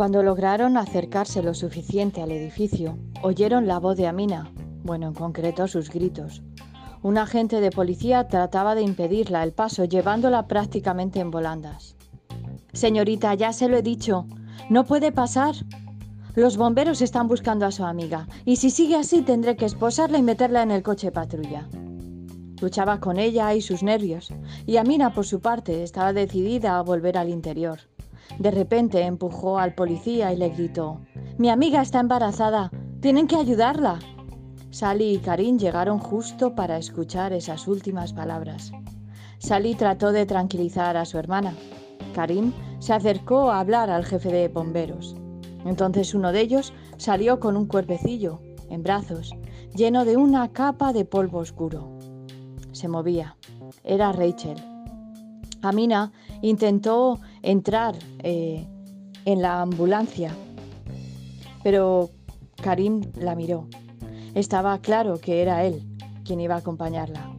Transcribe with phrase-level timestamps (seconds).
[0.00, 4.50] Cuando lograron acercarse lo suficiente al edificio, oyeron la voz de Amina,
[4.82, 6.42] bueno, en concreto sus gritos.
[7.02, 11.96] Un agente de policía trataba de impedirla el paso, llevándola prácticamente en volandas.
[12.72, 14.24] Señorita, ya se lo he dicho,
[14.70, 15.54] no puede pasar.
[16.34, 20.22] Los bomberos están buscando a su amiga, y si sigue así tendré que esposarla y
[20.22, 21.68] meterla en el coche patrulla.
[22.62, 24.32] Luchaba con ella y sus nervios,
[24.64, 27.89] y Amina, por su parte, estaba decidida a volver al interior.
[28.38, 31.00] De repente empujó al policía y le gritó,
[31.38, 32.70] Mi amiga está embarazada,
[33.00, 33.98] tienen que ayudarla.
[34.70, 38.72] Sally y Karim llegaron justo para escuchar esas últimas palabras.
[39.38, 41.54] Sally trató de tranquilizar a su hermana.
[42.14, 45.16] Karim se acercó a hablar al jefe de bomberos.
[45.64, 49.34] Entonces uno de ellos salió con un cuerpecillo, en brazos,
[49.74, 51.98] lleno de una capa de polvo oscuro.
[52.72, 53.36] Se movía.
[53.84, 54.69] Era Rachel.
[55.62, 58.66] Amina intentó entrar eh,
[59.24, 60.32] en la ambulancia,
[61.62, 62.10] pero
[62.62, 63.66] Karim la miró.
[64.34, 65.82] Estaba claro que era él
[66.24, 67.30] quien iba a acompañarla.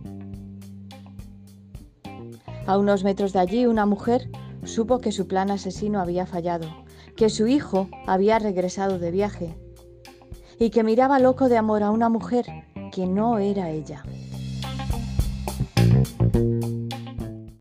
[2.68, 4.30] A unos metros de allí, una mujer
[4.64, 6.68] supo que su plan asesino había fallado,
[7.16, 9.58] que su hijo había regresado de viaje
[10.60, 12.46] y que miraba loco de amor a una mujer
[12.92, 14.04] que no era ella.